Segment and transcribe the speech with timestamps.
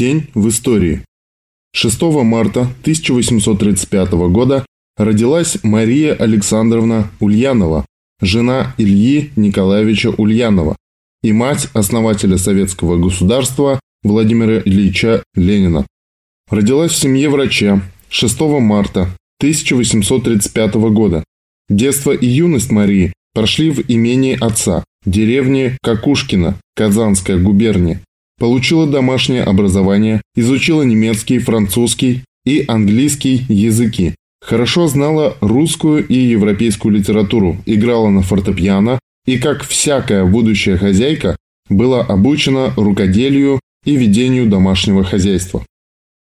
[0.00, 1.02] Тень в истории.
[1.74, 4.64] 6 марта 1835 года
[4.96, 7.84] родилась Мария Александровна Ульянова,
[8.22, 10.74] жена Ильи Николаевича Ульянова
[11.22, 15.86] и мать основателя советского государства Владимира Ильича Ленина.
[16.48, 19.00] Родилась в семье врача 6 марта
[19.40, 21.24] 1835 года.
[21.68, 28.00] Детство и юность Марии прошли в имении отца, деревне Какушкина, Казанская губерния.
[28.40, 34.14] Получила домашнее образование, изучила немецкий, французский и английский языки.
[34.40, 41.36] Хорошо знала русскую и европейскую литературу, играла на фортепиано и, как всякая будущая хозяйка,
[41.68, 45.62] была обучена рукоделию и ведению домашнего хозяйства.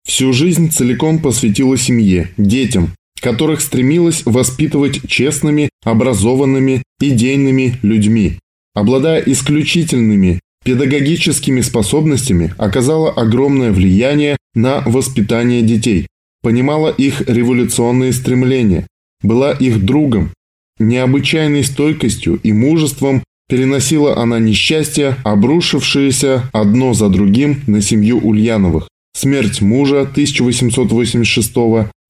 [0.06, 2.90] Всю жизнь целиком посвятила семье, детям,
[3.22, 8.38] которых стремилась воспитывать честными, образованными, идейными людьми.
[8.74, 16.06] Обладая исключительными педагогическими способностями, оказала огромное влияние на воспитание детей,
[16.42, 18.86] понимала их революционные стремления,
[19.22, 20.30] была их другом.
[20.78, 28.88] Необычайной стойкостью и мужеством переносила она несчастья, обрушившиеся одно за другим на семью Ульяновых.
[29.14, 31.54] Смерть мужа 1886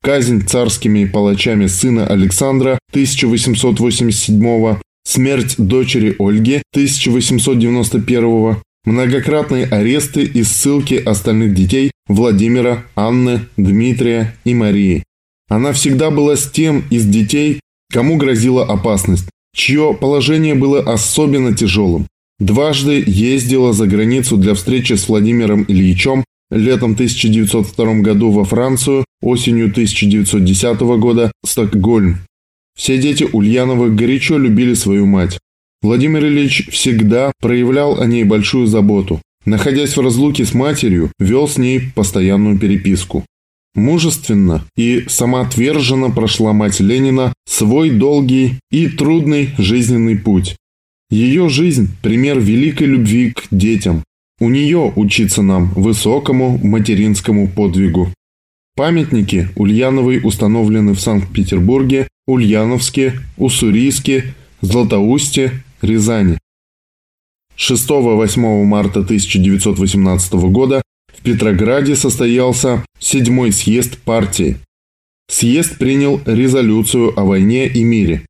[0.03, 11.55] казнь царскими палачами сына Александра 1887 смерть дочери Ольги 1891 многократные аресты и ссылки остальных
[11.55, 15.05] детей Владимира, Анны, Дмитрия и Марии.
[15.48, 17.61] Она всегда была с тем из детей,
[17.92, 22.06] кому грозила опасность, чье положение было особенно тяжелым.
[22.39, 29.66] Дважды ездила за границу для встречи с Владимиром Ильичем летом 1902 году во Францию, осенью
[29.66, 32.19] 1910 года Стокгольм.
[32.77, 35.39] Все дети Ульяновых горячо любили свою мать.
[35.83, 39.20] Владимир Ильич всегда проявлял о ней большую заботу.
[39.45, 43.25] Находясь в разлуке с матерью, вел с ней постоянную переписку.
[43.75, 50.56] Мужественно и самоотверженно прошла мать Ленина свой долгий и трудный жизненный путь.
[51.10, 54.04] Ее жизнь– пример великой любви к детям.
[54.41, 58.10] У нее учиться нам высокому материнскому подвигу.
[58.82, 66.37] Памятники Ульяновой установлены в Санкт-Петербурге, Ульяновске, Уссурийске, Златоусте, Рязани.
[67.56, 70.82] 6-8 марта 1918 года
[71.16, 74.56] в Петрограде состоялся седьмой съезд партии.
[75.31, 78.26] Съезд принял резолюцию о войне и мире.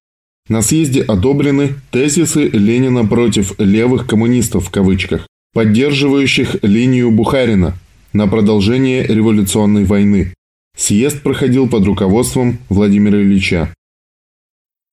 [0.51, 7.75] На съезде одобрены тезисы Ленина против «левых коммунистов» в кавычках, поддерживающих линию Бухарина
[8.13, 10.35] на продолжение революционной войны.
[10.77, 13.73] Съезд проходил под руководством Владимира Ильича.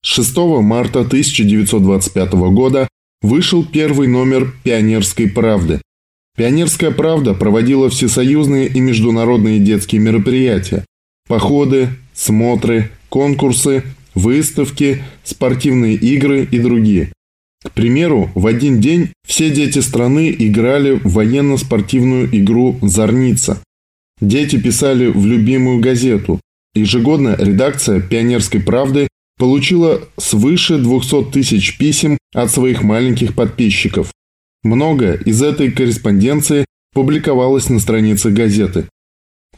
[0.04, 2.88] 6 марта 1925 года
[3.22, 5.82] вышел первый номер «Пионерской правды».
[6.38, 10.86] «Пионерская правда» проводила всесоюзные и международные детские мероприятия,
[11.28, 13.84] походы, смотры, конкурсы,
[14.16, 17.12] выставки, спортивные игры и другие.
[17.64, 23.62] К примеру, в один день все дети страны играли в военно-спортивную игру «Зорница».
[24.22, 26.40] Дети писали в любимую газету.
[26.75, 29.07] Ежегодно редакция «Пионерской правды»
[29.38, 34.12] получила свыше 200 тысяч писем от своих маленьких подписчиков.
[34.63, 38.85] Многое из этой корреспонденции публиковалось на странице газеты.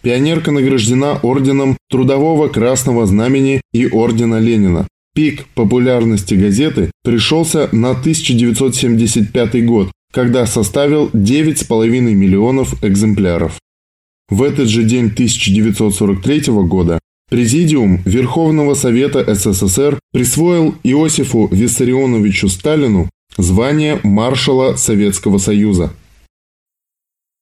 [0.03, 4.87] Пионерка награждена орденом Трудового Красного Знамени и ордена Ленина.
[5.13, 13.60] Пик популярности газеты пришелся на 1975 год, когда составил 9,5 миллионов экземпляров.
[14.31, 16.99] В этот же день 1943 года
[17.29, 25.91] Президиум Верховного Совета СССР присвоил Иосифу Виссарионовичу Сталину звание маршала Советского Союза.